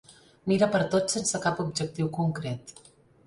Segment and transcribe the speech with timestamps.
[0.51, 2.75] Mira pertot sense cap objectiu concret.